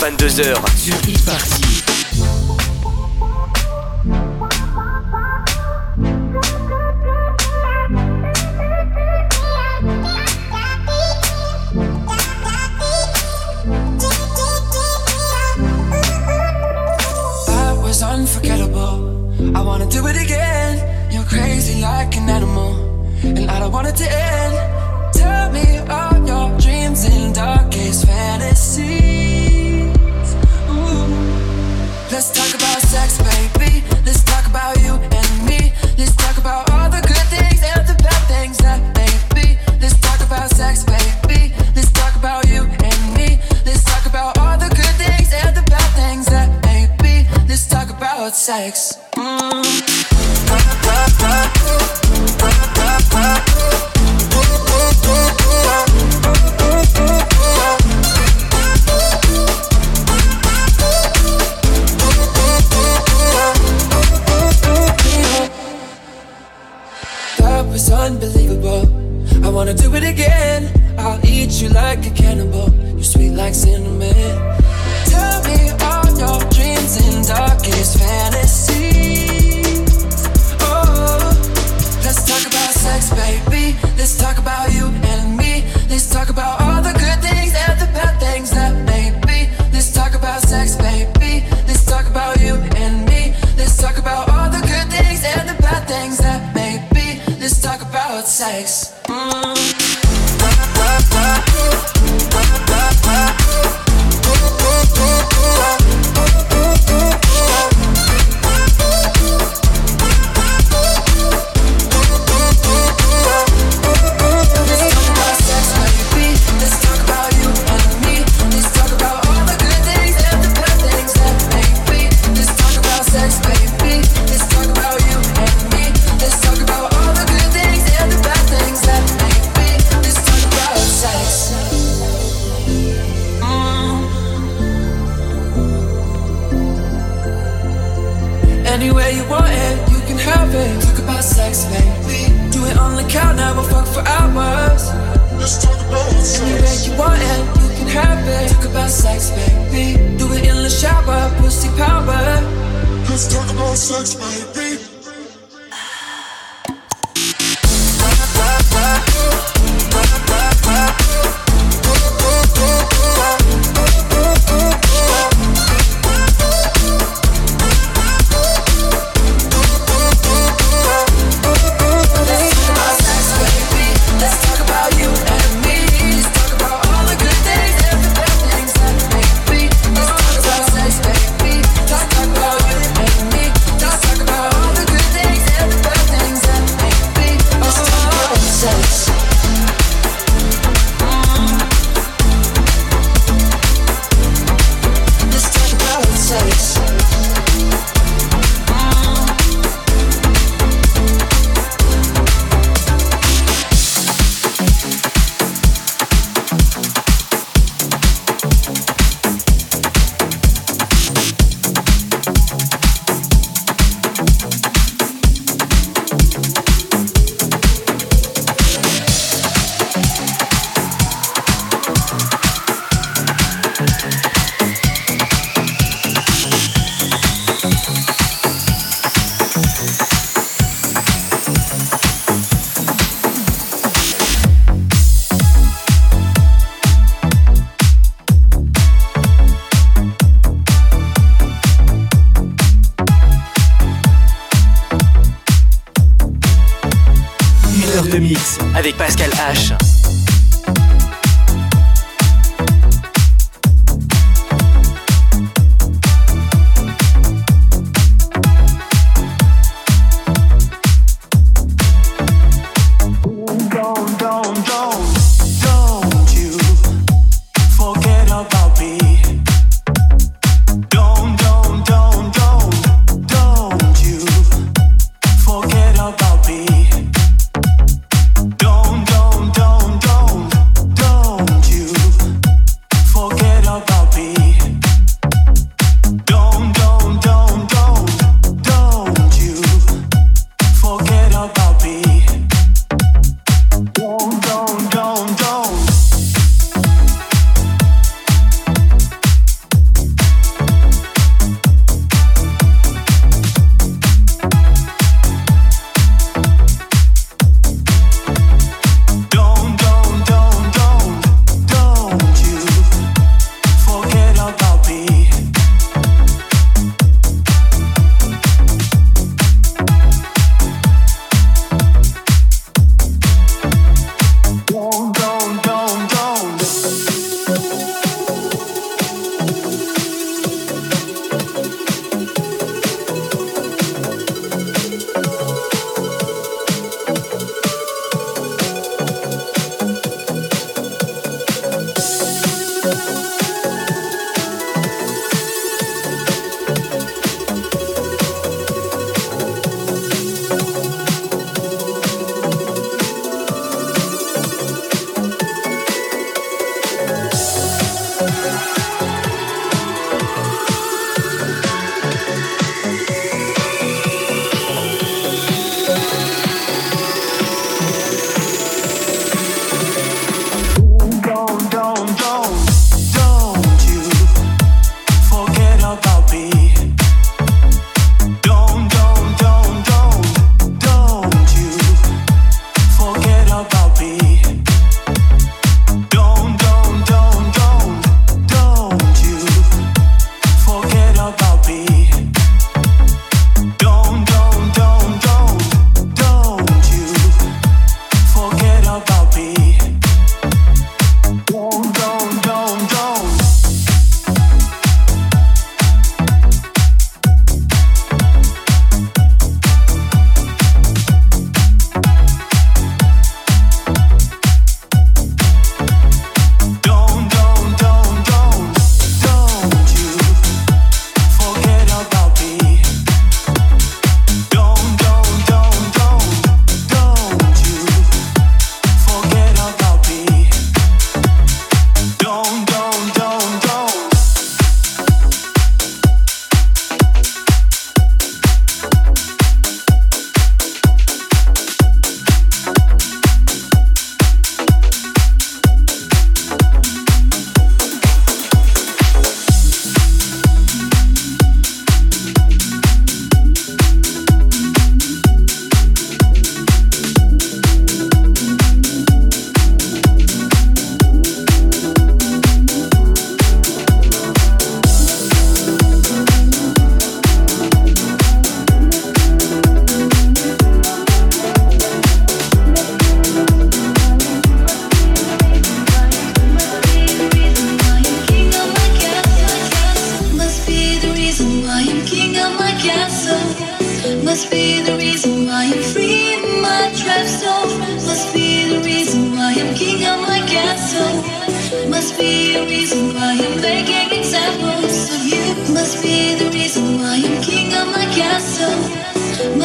22h 0.00 1.59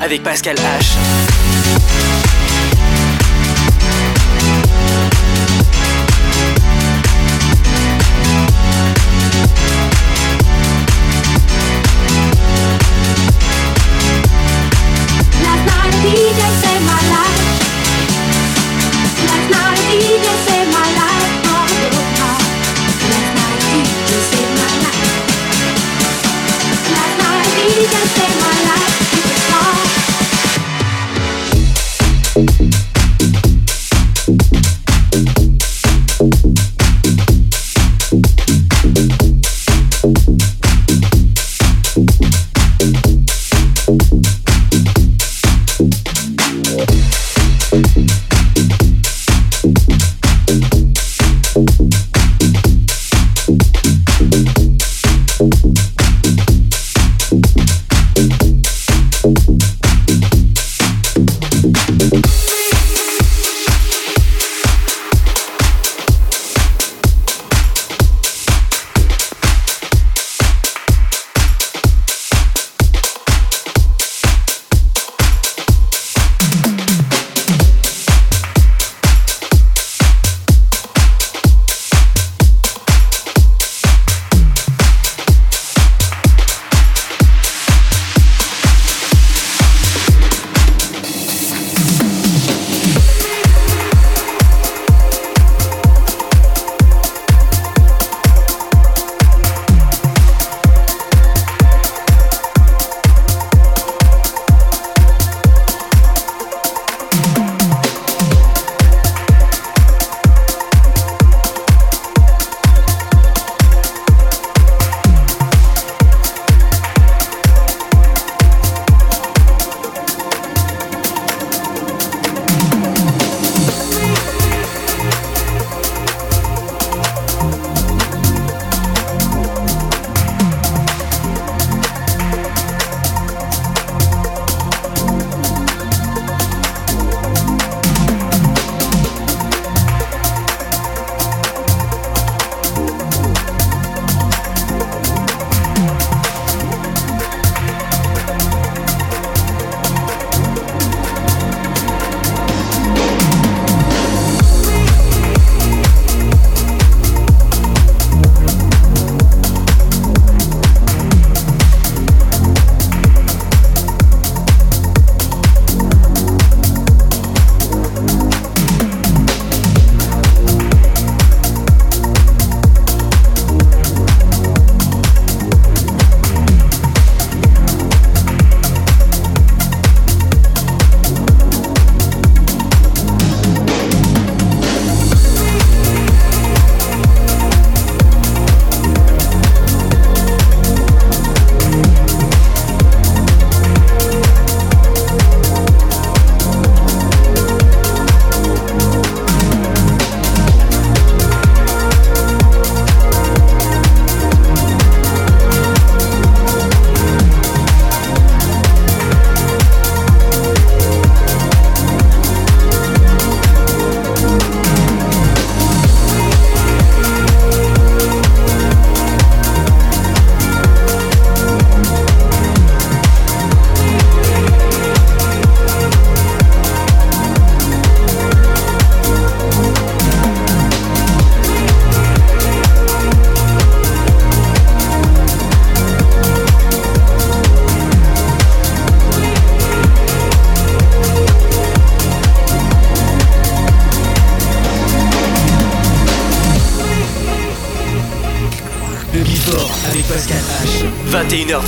avec 0.00 0.22
Pascal 0.22 0.56
H. 0.56 2.09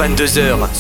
22h. 0.03 0.72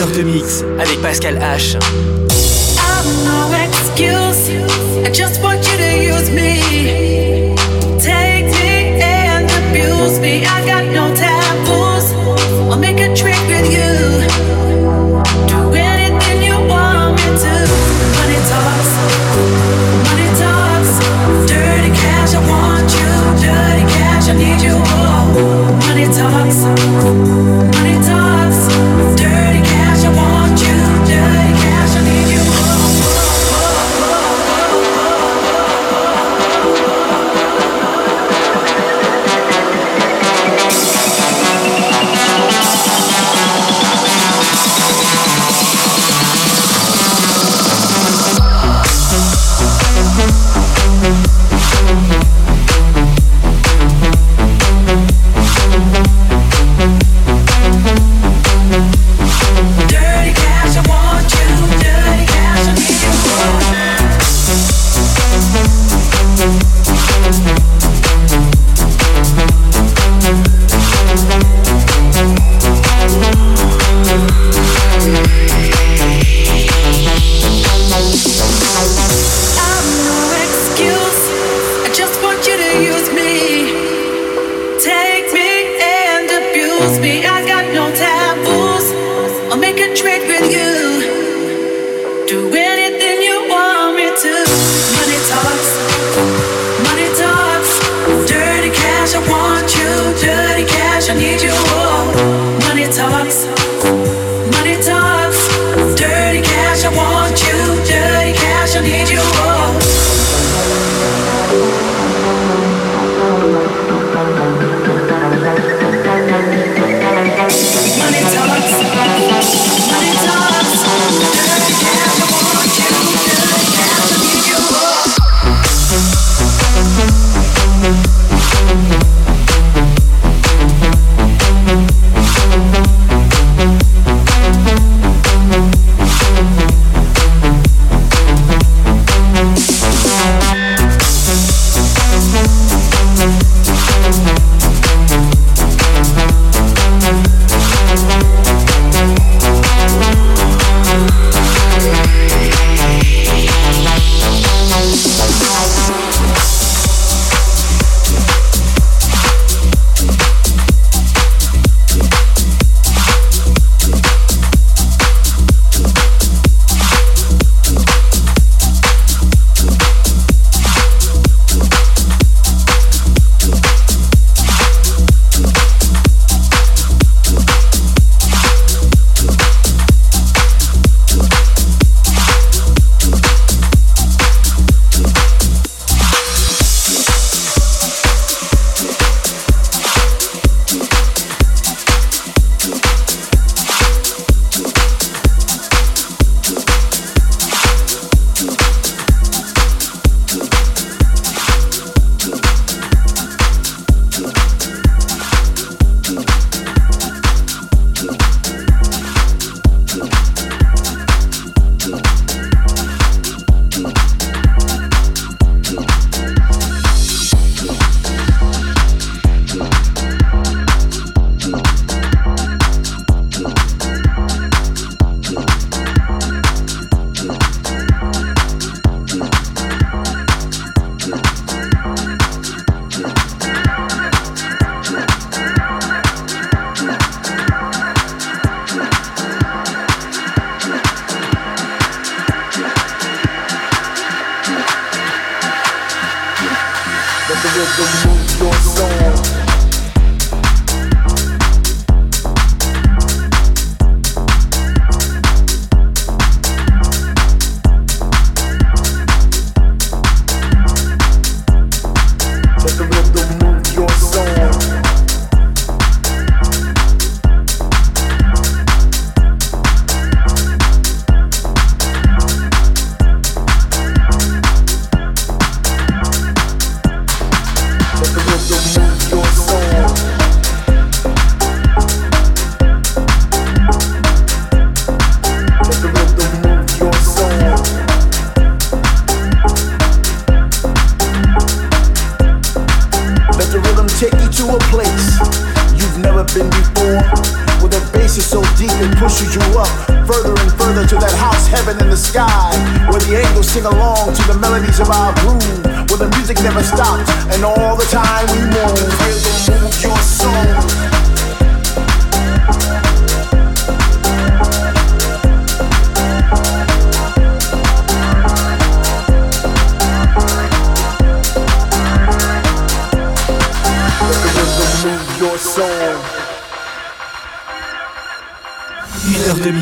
Une 0.00 0.06
heure 0.06 0.16
de 0.16 0.22
mix 0.22 0.64
avec 0.78 1.02
Pascal 1.02 1.38
H. 1.38 1.76
I 24.30 24.32
need 24.34 24.62
you. 24.62 24.78
Money 25.86 26.06
talks. 26.06 27.59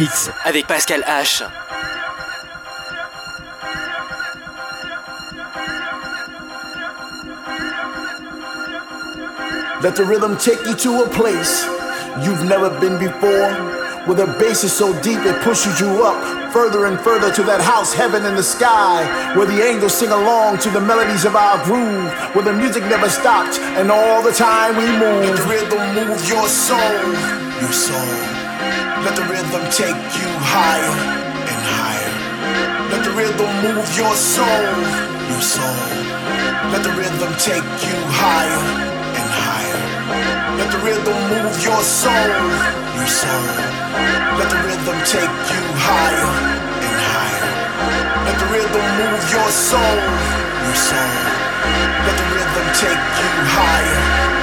Mix 0.08 0.30
avec 0.44 0.66
Pascal 0.66 1.04
H. 1.06 1.42
Let 9.80 9.94
the 9.94 10.04
rhythm 10.04 10.36
take 10.36 10.64
you 10.66 10.74
to 10.74 11.04
a 11.04 11.08
place 11.08 11.64
you've 12.24 12.44
never 12.44 12.68
been 12.80 12.98
before. 12.98 13.76
Where 14.06 14.16
the 14.16 14.26
bass 14.38 14.64
is 14.64 14.72
so 14.72 14.92
deep 15.02 15.20
it 15.26 15.40
pushes 15.42 15.78
you 15.80 16.02
up 16.02 16.52
further 16.52 16.86
and 16.86 16.98
further 16.98 17.30
to 17.34 17.42
that 17.42 17.60
house 17.60 17.92
heaven 17.92 18.24
in 18.24 18.34
the 18.34 18.42
sky. 18.42 19.04
Where 19.36 19.46
the 19.46 19.62
angels 19.62 19.94
sing 19.94 20.10
along 20.10 20.58
to 20.60 20.70
the 20.70 20.80
melodies 20.80 21.24
of 21.24 21.36
our 21.36 21.62
groove. 21.64 22.10
Where 22.34 22.44
the 22.44 22.54
music 22.54 22.84
never 22.84 23.08
stops 23.08 23.58
and 23.58 23.90
all 23.90 24.22
the 24.22 24.32
time 24.32 24.76
we 24.76 24.86
move. 24.86 25.46
Let 25.46 25.70
the 25.70 25.76
rhythm 25.76 25.94
move 25.94 26.28
your 26.28 26.48
soul, 26.48 26.80
your 27.60 27.72
soul. 27.72 28.37
Let 29.04 29.14
the 29.14 29.22
rhythm 29.30 29.62
take 29.70 30.02
you 30.18 30.28
higher 30.42 30.94
and 31.46 31.62
higher. 31.78 32.14
Let 32.90 33.04
the 33.04 33.12
rhythm 33.14 33.50
move 33.62 33.86
your 33.96 34.14
soul, 34.14 34.66
your 35.30 35.40
soul. 35.40 35.86
Let 36.74 36.82
the 36.82 36.90
rhythm 36.98 37.30
take 37.38 37.62
you 37.86 37.96
higher 38.10 38.62
and 39.14 39.28
higher. 39.46 39.80
Let 40.58 40.72
the 40.74 40.78
rhythm 40.82 41.18
move 41.30 41.54
your 41.62 41.82
soul, 41.82 42.32
your 42.98 43.06
soul. 43.06 43.46
Let 44.34 44.50
the 44.50 44.60
rhythm 44.66 44.98
take 45.06 45.34
you 45.54 45.62
higher 45.78 46.30
and 46.82 46.98
higher. 47.14 47.46
Let 48.26 48.36
the 48.42 48.48
rhythm 48.50 48.86
move 48.98 49.24
your 49.30 49.50
soul, 49.50 49.98
your 50.66 50.74
soul. 50.74 51.14
Let 52.02 52.16
the 52.18 52.28
rhythm 52.34 52.66
take 52.74 53.04
you 53.22 53.32
higher. 53.54 54.37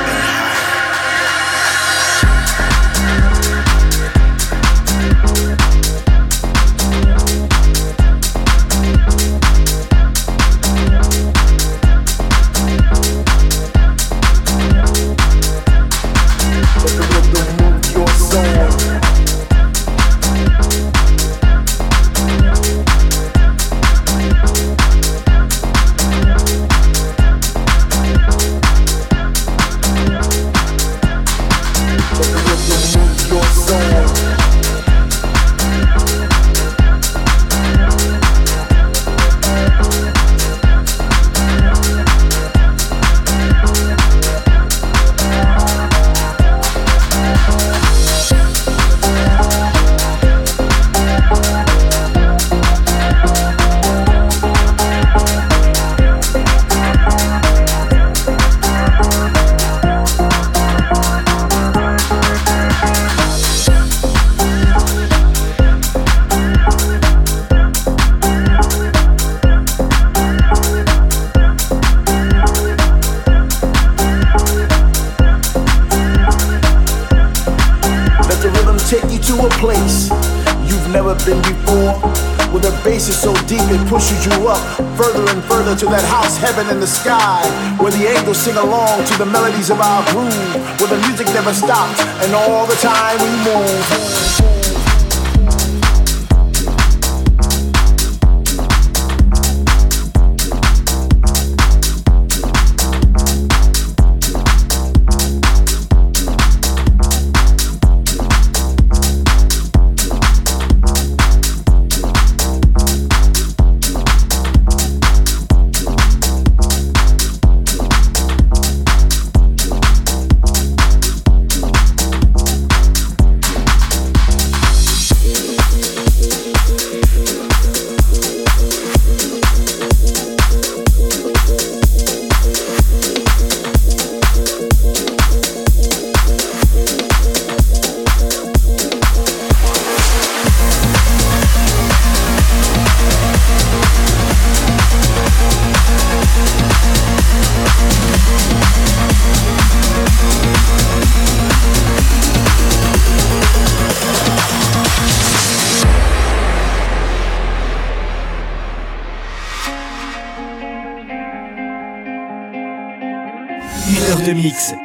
To 85.85 85.91
that 85.91 86.05
house 86.05 86.37
heaven 86.37 86.67
in 86.73 86.79
the 86.79 86.87
sky 86.87 87.45
where 87.77 87.91
the 87.91 88.07
angels 88.07 88.39
sing 88.39 88.55
along 88.55 89.05
to 89.05 89.17
the 89.19 89.25
melodies 89.25 89.69
of 89.69 89.79
our 89.79 90.01
groove 90.11 90.55
where 90.81 90.89
the 90.89 90.97
music 91.07 91.27
never 91.27 91.53
stops 91.53 92.01
and 92.25 92.33
all 92.33 92.65
the 92.65 92.75
time 92.75 93.17
we 93.21 93.29
move 93.45 94.54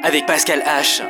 avec 0.02 0.26
Pascal 0.26 0.62
H. 0.66 1.02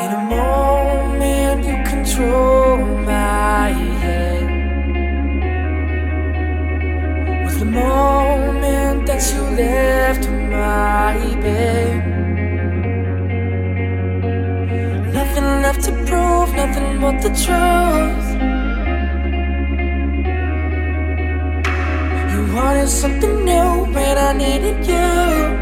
In 0.00 0.10
a 0.10 0.20
moment 0.28 1.64
you 1.64 1.76
control 1.84 2.78
my 3.06 3.72
head. 4.02 4.46
The 7.58 7.64
moment 7.64 9.06
that 9.06 9.22
you 9.32 9.42
left 9.56 10.28
my 10.28 11.16
bed. 11.42 12.02
Nothing 15.12 15.48
left 15.62 15.84
to 15.84 15.92
prove, 16.06 16.52
nothing 16.54 17.00
but 17.00 17.22
the 17.22 17.30
truth 17.30 18.23
wanted 22.54 22.88
something 22.88 23.44
new 23.44 23.84
when 23.92 24.16
I 24.16 24.32
needed 24.32 24.86
you. 24.86 25.53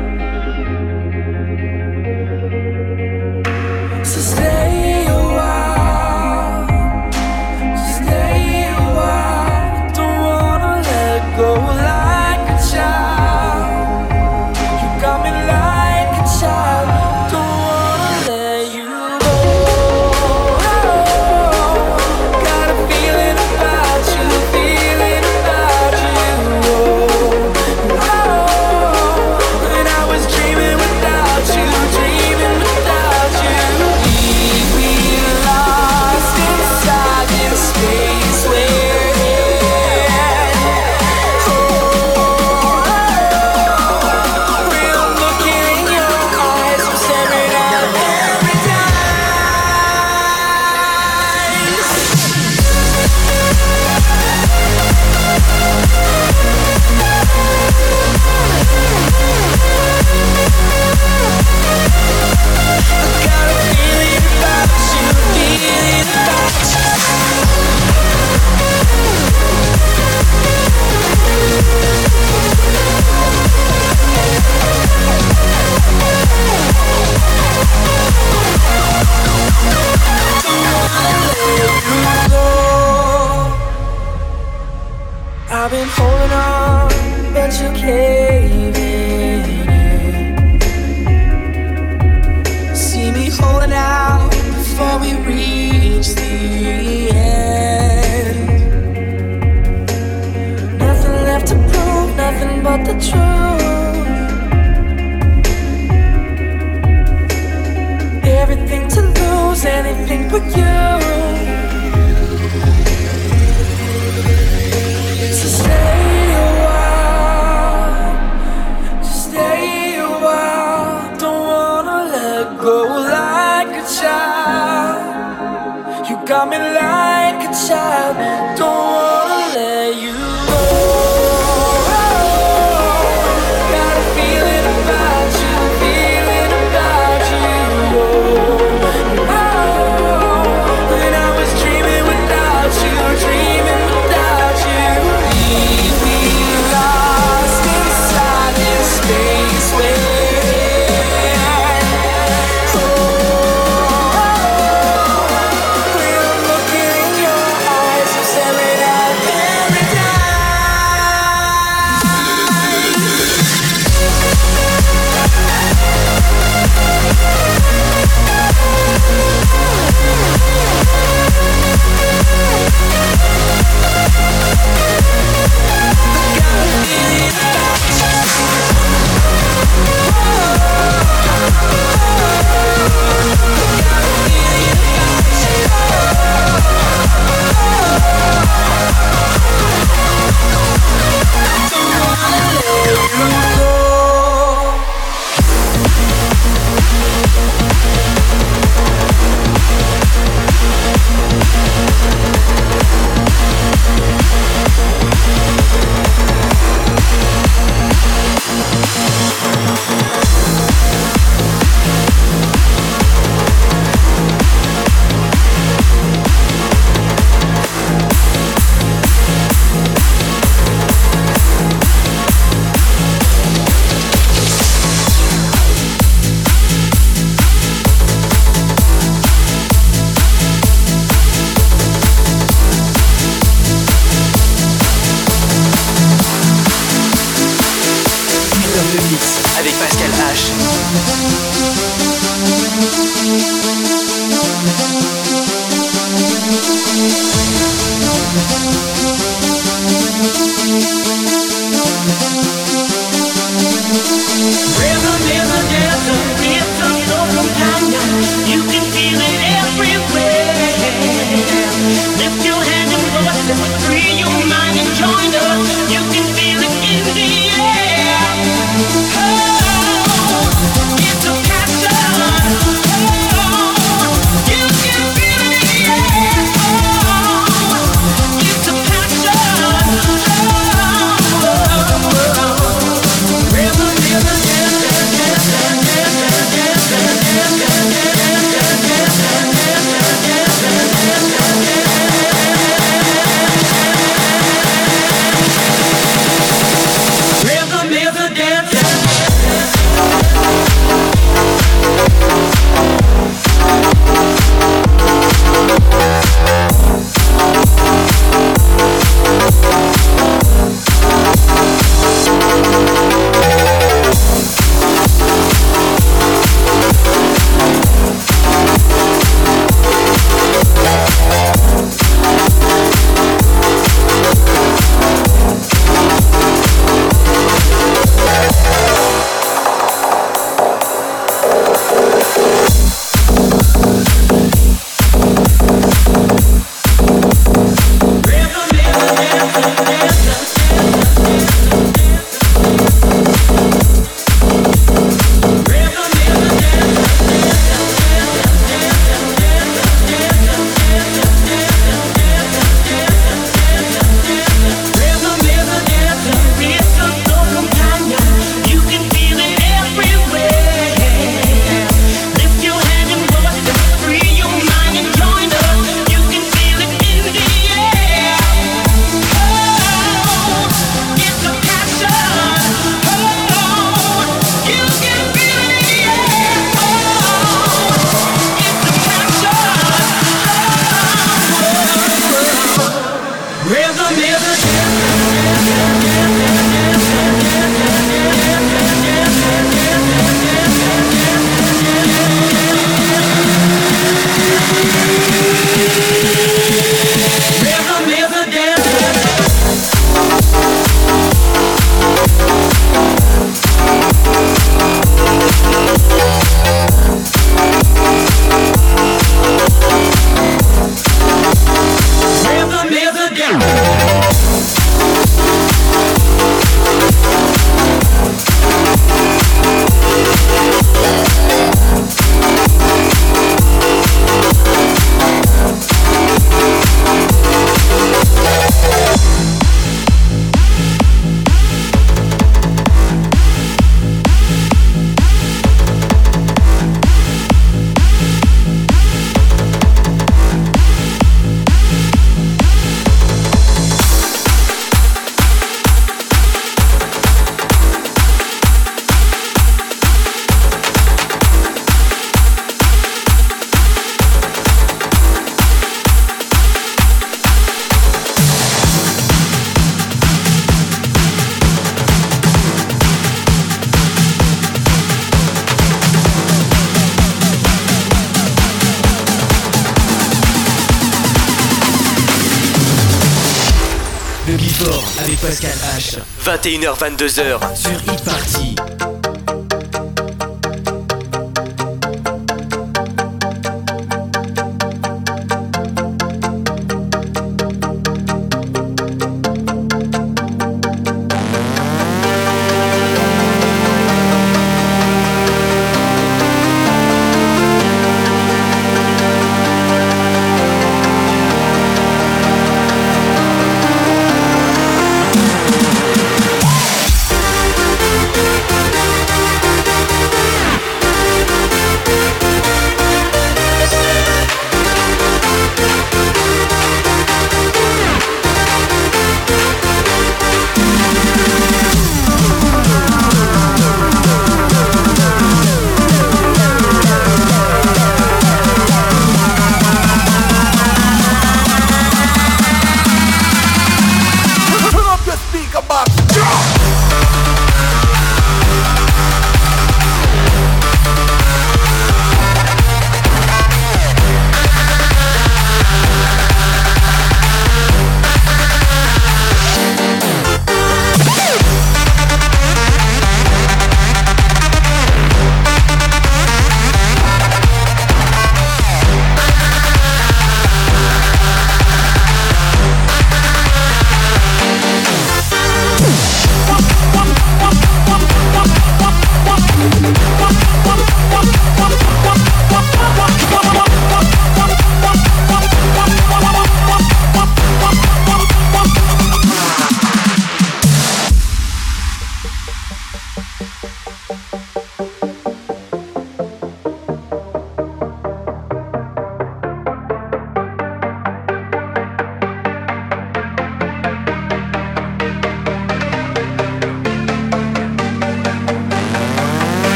Le 474.52 474.58
Before 474.58 475.02
avec 475.18 475.40
Pascal 475.40 475.72
H. 475.96 476.18
21h22h 476.44 477.74
sur 477.74 477.92
Hit 478.12 479.11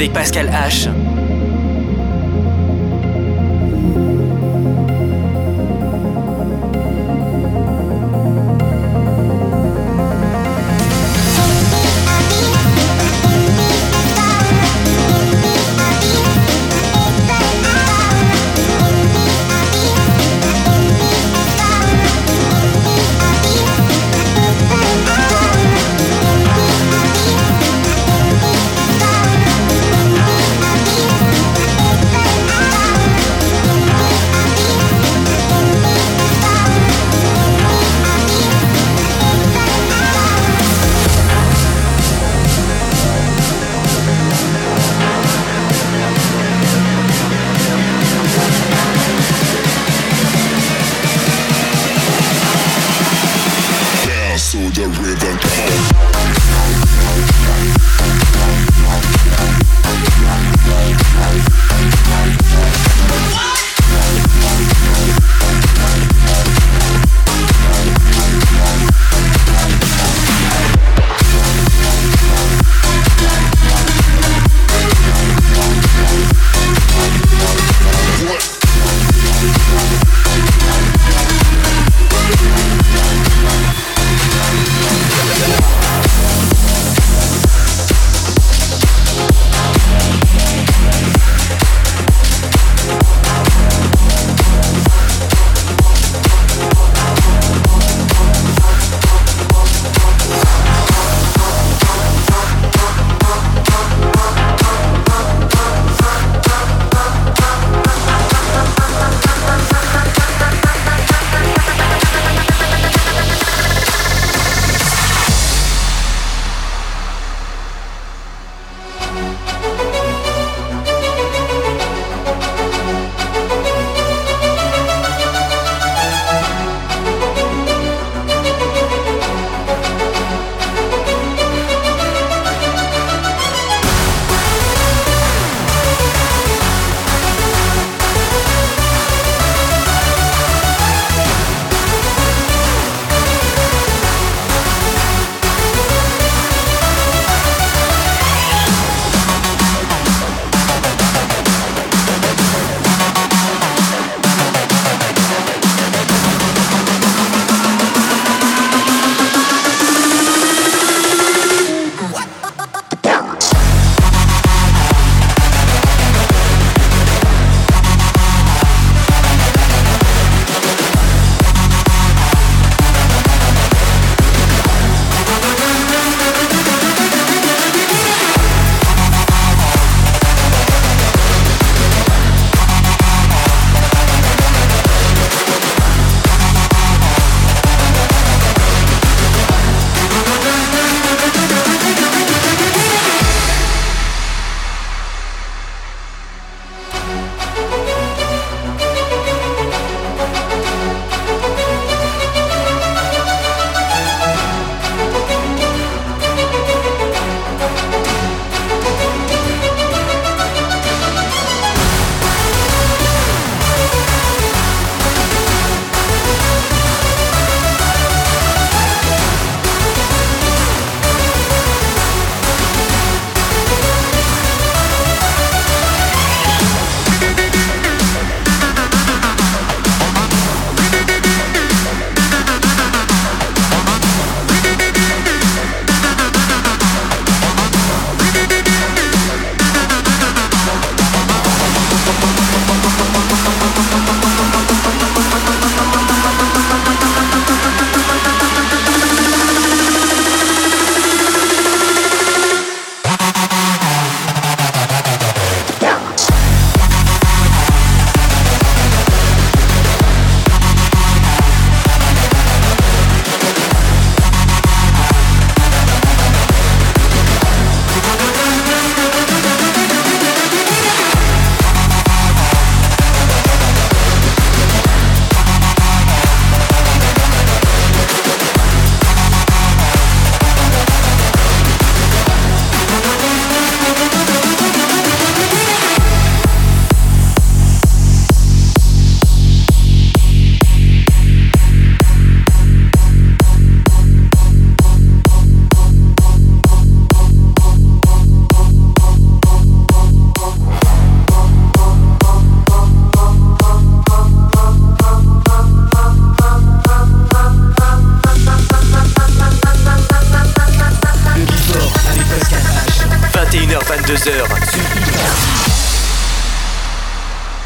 avec 0.00 0.14
Pascal 0.14 0.48
H. 0.48 0.99